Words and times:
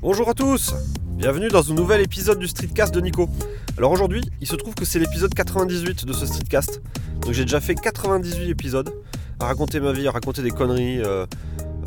Bonjour 0.00 0.28
à 0.28 0.34
tous 0.34 0.74
Bienvenue 1.16 1.48
dans 1.48 1.72
un 1.72 1.74
nouvel 1.74 2.00
épisode 2.00 2.38
du 2.38 2.46
Streetcast 2.46 2.94
de 2.94 3.00
Nico. 3.00 3.28
Alors 3.76 3.90
aujourd'hui, 3.90 4.20
il 4.40 4.46
se 4.46 4.54
trouve 4.54 4.72
que 4.76 4.84
c'est 4.84 5.00
l'épisode 5.00 5.34
98 5.34 6.04
de 6.06 6.12
ce 6.12 6.24
Streetcast. 6.24 6.80
Donc 7.22 7.32
j'ai 7.32 7.42
déjà 7.42 7.60
fait 7.60 7.74
98 7.74 8.48
épisodes 8.48 8.94
à 9.40 9.46
raconter 9.46 9.80
ma 9.80 9.90
vie, 9.90 10.06
à 10.06 10.12
raconter 10.12 10.42
des 10.42 10.52
conneries 10.52 11.02
euh, 11.02 11.26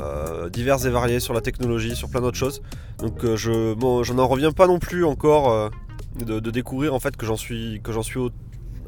euh, 0.02 0.50
diverses 0.50 0.84
et 0.84 0.90
variées 0.90 1.22
sur 1.22 1.34
la 1.34 1.40
technologie, 1.40 1.96
sur 1.96 2.10
plein 2.10 2.20
d'autres 2.20 2.38
choses. 2.38 2.62
Donc 2.98 3.24
euh, 3.24 3.38
je 3.38 3.76
bon, 3.76 4.04
n'en 4.04 4.28
reviens 4.28 4.52
pas 4.52 4.68
non 4.68 4.78
plus 4.78 5.06
encore 5.06 5.72
de, 6.20 6.40
découvrir 6.42 6.94
en 6.94 7.00
fait 7.00 7.16
que 7.16 7.26
j'en 7.26 7.38
suis, 7.38 7.80
que 7.82 7.94
j'en 7.94 8.04
suis 8.04 8.20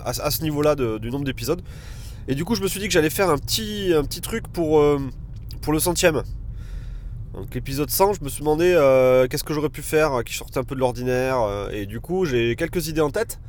à, 0.04 0.32
ce 0.32 0.42
niveau-là 0.42 0.76
du 0.76 1.10
nombre 1.10 1.24
d'épisodes. 1.24 1.62
Et 2.28 2.36
du 2.36 2.44
coup 2.44 2.56
je 2.56 2.62
me 2.62 2.68
suis 2.68 2.82
dit 2.82 2.88
que 2.88 2.94
j'allais 2.94 3.10
faire 3.10 3.30
un 3.30 3.38
petit, 3.38 3.94
truc 4.22 4.50
pour 4.50 4.82
le 4.82 5.80
centième. 5.80 6.24
Donc 7.34 7.54
l'épisode 7.56 7.90
100, 7.90 8.14
je 8.14 8.24
me 8.24 8.30
suis 8.30 8.42
demandé 8.42 8.74
euh, 8.78 9.28
qu'est-ce 9.28 9.44
que 9.44 9.54
j'aurais 9.54 9.70
pu 9.70 9.82
faire 9.82 10.14
euh, 10.14 10.22
qui 10.22 10.36
sortait 10.36 10.60
un 10.60 10.64
peu 10.64 10.76
de 10.76 10.80
l'ordinaire. 10.80 11.42
Euh, 11.42 11.70
et 11.72 11.88
du 11.88 12.00
coup, 12.00 12.26
j'ai 12.26 12.56
quelques 12.56 12.88
idées 12.88 13.02
en 13.02 13.10
tête. 13.10 13.40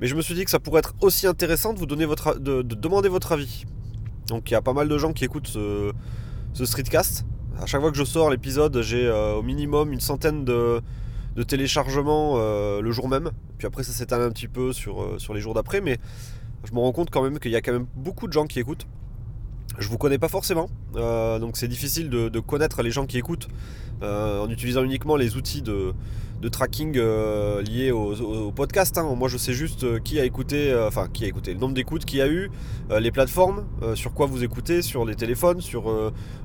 Mais 0.00 0.06
je 0.06 0.14
me 0.14 0.20
suis 0.20 0.34
dit 0.34 0.44
que 0.44 0.50
ça 0.50 0.58
pourrait 0.58 0.80
être 0.80 0.94
aussi 1.00 1.26
intéressant 1.26 1.72
de 1.72 1.78
vous 1.78 1.86
donner 1.86 2.04
votre, 2.04 2.38
de, 2.38 2.62
demander 2.62 3.08
votre 3.08 3.32
avis. 3.32 3.64
Donc 4.26 4.50
il 4.50 4.54
y 4.54 4.56
a 4.56 4.60
pas 4.60 4.74
mal 4.74 4.88
de 4.88 4.98
gens 4.98 5.12
qui 5.12 5.24
écoutent 5.24 5.46
ce, 5.46 5.92
streetcast. 6.54 7.24
À 7.60 7.66
chaque 7.66 7.80
fois 7.80 7.90
que 7.90 7.96
je 7.96 8.04
sors 8.04 8.28
l'épisode, 8.28 8.82
j'ai 8.82 9.08
au 9.10 9.42
minimum 9.42 9.92
une 9.92 10.00
centaine 10.00 10.44
de, 10.44 10.82
téléchargements 11.46 12.36
le 12.80 12.90
jour 12.90 13.08
même. 13.08 13.30
Puis 13.58 13.66
après, 13.66 13.84
ça 13.84 13.92
s'étale 13.92 14.22
un 14.22 14.30
petit 14.30 14.48
peu 14.48 14.72
sur 14.72 15.34
les 15.34 15.40
jours 15.40 15.54
d'après. 15.54 15.80
Mais 15.80 15.98
je 16.64 16.72
me 16.72 16.80
rends 16.80 16.92
compte 16.92 17.10
quand 17.10 17.22
même 17.22 17.38
qu'il 17.38 17.52
y 17.52 17.56
a 17.56 17.60
quand 17.60 17.72
même 17.72 17.86
beaucoup 17.94 18.26
de 18.26 18.32
gens 18.32 18.46
qui 18.46 18.58
écoutent. 18.58 18.86
Je 19.78 19.88
vous 19.88 19.96
connais 19.96 20.18
pas 20.18 20.28
forcément, 20.28 20.68
euh, 20.96 21.38
donc 21.38 21.56
c'est 21.56 21.68
difficile 21.68 22.10
de, 22.10 22.40
connaître 22.40 22.82
les 22.82 22.90
gens 22.90 23.06
qui 23.06 23.16
écoutent 23.16 23.48
euh, 24.02 24.44
en 24.44 24.50
utilisant 24.50 24.82
uniquement 24.82 25.16
les 25.16 25.36
outils 25.36 25.62
de, 25.62 25.94
tracking 26.50 26.96
euh, 26.96 27.62
liés 27.62 27.90
au, 27.90 28.52
podcast. 28.52 28.98
Hein. 28.98 29.14
Moi 29.16 29.28
je 29.28 29.38
sais 29.38 29.54
juste 29.54 30.02
qui 30.02 30.20
a 30.20 30.24
écouté, 30.24 30.74
enfin 30.86 31.08
qui 31.10 31.24
a 31.24 31.26
écouté, 31.26 31.54
le 31.54 31.60
nombre 31.60 31.72
d'écoutes 31.72 32.04
qu'il 32.04 32.18
y 32.18 32.22
a 32.22 32.28
eu, 32.28 32.50
les 32.90 33.10
plateformes, 33.10 33.64
sur 33.94 34.12
quoi 34.12 34.26
vous 34.26 34.44
écoutez, 34.44 34.82
sur 34.82 35.06
les 35.06 35.14
téléphones, 35.14 35.62
sur 35.62 35.90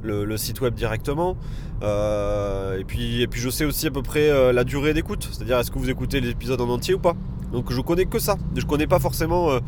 le, 0.03 0.37
site 0.37 0.61
web 0.61 0.73
directement. 0.73 1.35
et, 1.81 2.83
puis, 2.85 3.21
et 3.21 3.27
puis 3.27 3.41
je 3.41 3.49
sais 3.49 3.65
aussi 3.65 3.87
à 3.87 3.91
peu 3.91 4.03
près 4.03 4.53
la 4.53 4.63
durée 4.63 4.93
d'écoute, 4.93 5.27
c'est-à-dire 5.31 5.59
est-ce 5.59 5.71
que 5.71 5.79
vous 5.79 5.89
écoutez 5.89 6.21
l'épisode 6.21 6.61
en 6.61 6.69
entier 6.69 6.93
ou 6.93 6.99
pas. 6.99 7.15
Donc 7.51 7.73
je 7.73 7.81
connais 7.81 8.05
que 8.05 8.19
ça. 8.19 8.37
Je 8.55 8.65
connais 8.65 8.87
pas 8.87 8.99
forcément 8.99 9.59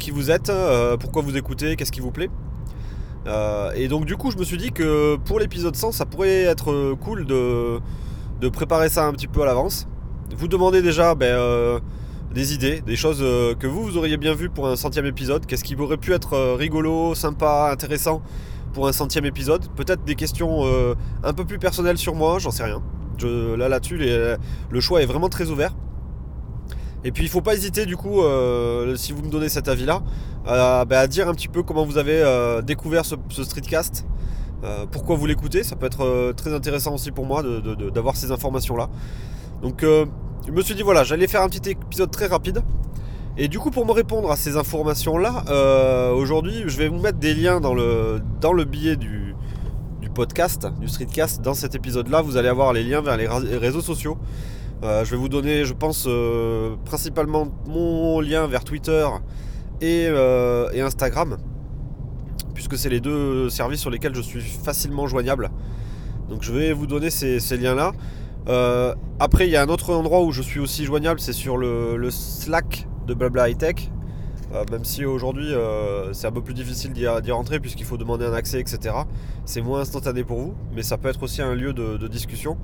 qui 0.00 0.10
vous 0.10 0.32
êtes, 0.32 0.50
pourquoi 0.98 1.22
vous 1.22 1.36
écoutez, 1.36 1.76
qu'est-ce 1.76 1.92
qui 1.92 2.00
vous 2.00 2.12
plaît. 2.12 2.30
Euh, 3.26 3.72
et 3.74 3.88
donc 3.88 4.04
du 4.04 4.16
coup 4.16 4.30
je 4.30 4.36
me 4.36 4.44
suis 4.44 4.56
dit 4.56 4.70
que 4.70 5.16
pour 5.16 5.40
l'épisode 5.40 5.74
100 5.74 5.92
ça 5.92 6.06
pourrait 6.06 6.42
être 6.42 6.70
euh, 6.70 6.94
cool 6.94 7.26
de, 7.26 7.80
préparer 8.50 8.88
ça 8.88 9.06
un 9.06 9.12
petit 9.12 9.26
peu 9.26 9.42
à 9.42 9.46
l'avance. 9.46 9.88
Vous 10.36 10.48
demandez 10.48 10.82
déjà 10.82 11.14
ben, 11.14 11.26
euh, 11.26 11.80
des 12.32 12.54
idées, 12.54 12.80
des 12.80 12.96
choses 12.96 13.20
que 13.58 13.66
vous, 13.66 13.82
vous 13.82 13.96
auriez 13.96 14.16
bien 14.16 14.34
vu 14.34 14.50
pour 14.50 14.68
un 14.68 14.76
centième 14.76 15.06
épisode. 15.06 15.46
Qu'est-ce 15.46 15.64
qui 15.64 15.74
aurait 15.76 15.96
pu 15.96 16.12
être 16.12 16.54
rigolo, 16.56 17.14
sympa, 17.14 17.70
intéressant 17.72 18.22
pour 18.74 18.86
un 18.86 18.92
centième 18.92 19.24
épisode? 19.24 19.66
Peut-être 19.74 20.04
des 20.04 20.14
questions 20.14 20.64
un 21.24 21.32
peu 21.32 21.44
plus 21.44 21.58
personnelles 21.58 21.98
sur 21.98 22.14
moi, 22.14 22.38
j'en 22.38 22.50
sais 22.50 22.64
rien. 22.64 22.82
là 23.22 23.68
là-dessus 23.68 23.98
le 23.98 24.80
choix 24.80 25.02
est 25.02 25.06
vraiment 25.06 25.28
très 25.28 25.48
ouvert. 25.48 25.72
Et 27.06 27.12
puis 27.12 27.22
il 27.22 27.28
faut 27.28 27.40
pas 27.40 27.54
hésiter 27.54 27.86
du 27.86 27.96
coup, 27.96 28.20
euh, 28.20 28.96
si 28.96 29.12
vous 29.12 29.22
me 29.22 29.30
donnez 29.30 29.48
cet 29.48 29.68
avis-là, 29.68 30.02
bah, 30.44 30.84
à 30.90 31.06
dire 31.06 31.28
un 31.28 31.34
petit 31.34 31.46
peu 31.46 31.62
comment 31.62 31.86
vous 31.86 31.98
avez 31.98 32.20
euh, 32.20 32.62
découvert 32.62 33.04
ce, 33.04 33.14
streetcast, 33.44 34.04
euh, 34.64 34.86
pourquoi 34.90 35.14
vous 35.14 35.24
l'écoutez, 35.24 35.62
ça 35.62 35.76
peut 35.76 35.86
être 35.86 36.32
très 36.32 36.52
intéressant 36.52 36.94
aussi 36.94 37.12
pour 37.12 37.24
moi 37.24 37.44
d'avoir 37.94 38.16
ces 38.16 38.32
informations-là. 38.32 38.88
Donc 39.62 39.82
je 39.82 40.50
me 40.50 40.60
suis 40.62 40.74
dit 40.74 40.82
voilà, 40.82 41.04
j'allais 41.04 41.28
faire 41.28 41.42
un 41.42 41.48
petit 41.48 41.70
épisode 41.70 42.10
très 42.10 42.26
rapide. 42.26 42.62
Et 43.36 43.46
du 43.46 43.60
coup 43.60 43.70
pour 43.70 43.86
me 43.86 43.92
répondre 43.92 44.32
à 44.32 44.34
ces 44.34 44.56
informations-là, 44.56 46.10
aujourd'hui 46.12 46.64
je 46.66 46.76
vais 46.76 46.88
vous 46.88 46.98
mettre 46.98 47.18
des 47.18 47.34
liens 47.34 47.60
dans 47.60 47.74
le, 47.74 48.20
dans 48.40 48.52
le 48.52 48.64
billet 48.64 48.96
du, 48.96 49.36
du 50.00 50.10
podcast, 50.10 50.66
du 50.80 50.88
streetcast. 50.88 51.40
Dans 51.40 51.54
cet 51.54 51.76
épisode-là, 51.76 52.20
vous 52.20 52.36
allez 52.36 52.48
avoir 52.48 52.72
les 52.72 52.82
liens 52.82 53.00
vers 53.00 53.16
les 53.16 53.28
réseaux 53.28 53.80
sociaux. 53.80 54.18
Euh, 54.82 55.04
je 55.04 55.10
vais 55.10 55.16
vous 55.16 55.28
donner, 55.28 55.64
je 55.64 55.72
pense, 55.72 56.04
euh, 56.06 56.76
principalement 56.84 57.48
mon 57.66 58.20
lien 58.20 58.46
vers 58.46 58.62
Twitter 58.62 59.08
euh, 59.82 60.70
et, 60.70 60.80
Instagram, 60.82 61.38
puisque 62.54 62.76
c'est 62.76 62.90
les 62.90 63.00
deux 63.00 63.48
services 63.48 63.80
sur 63.80 63.90
lesquels 63.90 64.14
je 64.14 64.20
suis 64.20 64.42
facilement 64.42 65.06
joignable. 65.06 65.50
Donc 66.28 66.42
je 66.42 66.52
vais 66.52 66.72
vous 66.72 66.86
donner 66.86 67.08
ces, 67.08 67.38
liens-là. 67.56 67.92
après, 69.18 69.46
il 69.46 69.50
y 69.50 69.56
a 69.56 69.62
un 69.62 69.68
autre 69.68 69.94
endroit 69.94 70.22
où 70.22 70.30
je 70.30 70.42
suis 70.42 70.60
aussi 70.60 70.84
joignable, 70.84 71.20
c'est 71.20 71.32
sur 71.32 71.56
le, 71.56 72.10
Slack 72.10 72.86
de 73.06 73.14
Blabla 73.14 73.48
High 73.48 73.58
Tech. 73.58 73.90
même 74.70 74.84
si 74.84 75.04
aujourd'hui 75.04 75.52
c'est 76.12 76.26
un 76.26 76.32
peu 76.32 76.42
plus 76.42 76.54
difficile 76.54 76.92
d'y 76.92 77.30
rentrer 77.30 77.60
puisqu'il 77.60 77.86
faut 77.86 77.96
demander 77.96 78.26
un 78.26 78.34
accès, 78.34 78.60
etc. 78.60 78.94
C'est 79.44 79.62
moins 79.62 79.80
instantané 79.80 80.24
pour 80.24 80.40
vous, 80.40 80.54
mais 80.74 80.82
ça 80.82 80.98
peut 80.98 81.08
être 81.08 81.22
aussi 81.22 81.40
un 81.40 81.54
lieu 81.54 81.72
de 81.72 82.08
discussion. 82.08 82.58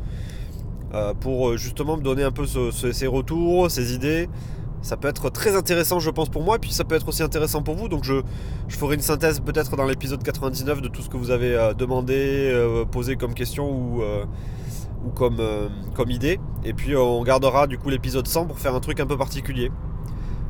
Euh, 0.94 1.14
pour 1.14 1.48
euh, 1.48 1.56
justement 1.56 1.96
me 1.96 2.02
donner 2.02 2.22
un 2.22 2.32
peu 2.32 2.44
ses 2.46 3.06
retours, 3.06 3.70
ses 3.70 3.94
idées. 3.94 4.28
Ça 4.82 4.96
peut 4.96 5.08
être 5.08 5.30
très 5.30 5.56
intéressant, 5.56 6.00
je 6.00 6.10
pense, 6.10 6.28
pour 6.28 6.42
moi, 6.42 6.56
et 6.56 6.58
puis 6.58 6.70
ça 6.72 6.84
peut 6.84 6.96
être 6.96 7.08
aussi 7.08 7.22
intéressant 7.22 7.62
pour 7.62 7.76
vous. 7.76 7.88
Donc, 7.88 8.04
je, 8.04 8.20
ferai 8.68 8.96
une 8.96 9.00
synthèse 9.00 9.40
peut-être 9.40 9.76
dans 9.76 9.86
l'épisode 9.86 10.22
99 10.22 10.82
de 10.82 10.88
tout 10.88 11.00
ce 11.00 11.08
que 11.08 11.16
vous 11.16 11.30
avez 11.30 11.54
euh, 11.54 11.72
demandé, 11.72 12.52
posé 12.90 13.16
comme 13.16 13.32
question 13.32 13.70
ou, 13.70 14.02
comme 15.14 16.10
idée. 16.10 16.40
Et 16.64 16.74
puis, 16.74 16.94
on 16.96 17.22
gardera 17.22 17.66
du 17.66 17.78
coup 17.78 17.88
l'épisode 17.88 18.26
100 18.26 18.46
pour 18.46 18.58
faire 18.58 18.74
un 18.74 18.80
truc 18.80 19.00
un 19.00 19.06
peu 19.06 19.16
particulier. 19.16 19.70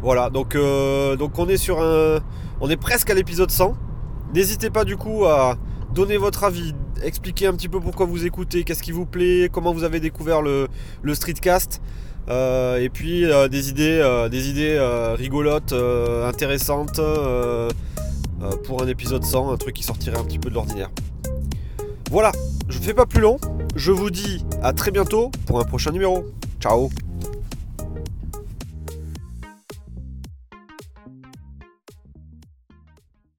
Voilà, 0.02 0.30
donc, 0.30 0.56
donc 1.18 1.38
on 1.38 1.48
est 1.48 1.56
sur 1.56 1.80
un. 1.80 2.18
On 2.60 2.68
est 2.70 2.76
presque 2.76 3.10
à 3.10 3.14
l'épisode 3.14 3.50
100. 3.50 3.74
N'hésitez 4.34 4.70
pas 4.70 4.84
du 4.84 4.96
coup 4.96 5.26
à 5.26 5.56
donner 5.94 6.16
votre 6.16 6.42
avis, 6.44 6.74
expliquer 7.04 7.46
un 7.46 7.54
petit 7.54 7.68
peu 7.68 7.80
pourquoi 7.80 8.06
vous 8.06 8.26
écoutez, 8.26 8.64
qu'est-ce 8.64 8.82
qui 8.82 8.92
vous 8.92 9.06
plaît, 9.06 9.48
comment 9.52 9.72
vous 9.72 9.84
avez 9.84 10.00
découvert 10.00 10.42
le, 10.42 10.68
streetcast. 11.12 11.80
Euh, 12.28 12.78
et 12.78 12.88
puis 12.88 13.24
euh, 13.24 13.48
des 13.48 13.68
idées, 13.68 13.98
euh, 14.00 14.28
des 14.28 14.48
idées 14.48 14.78
rigolotes, 15.18 15.72
intéressantes 15.72 17.00
pour 18.64 18.82
un 18.82 18.86
épisode 18.86 19.24
100, 19.24 19.52
un 19.52 19.56
truc 19.56 19.74
qui 19.74 19.82
sortirait 19.82 20.18
un 20.18 20.24
petit 20.24 20.38
peu 20.38 20.48
de 20.48 20.54
l'ordinaire. 20.54 20.90
Voilà, 22.10 22.32
je 22.68 22.78
ne 22.78 22.82
fais 22.82 22.94
pas 22.94 23.06
plus 23.06 23.20
long. 23.20 23.38
Je 23.74 23.92
vous 23.92 24.10
dis 24.10 24.44
à 24.62 24.72
très 24.72 24.90
bientôt 24.90 25.30
pour 25.46 25.60
un 25.60 25.64
prochain 25.64 25.92
numéro. 25.92 26.26
Ciao 26.60 26.90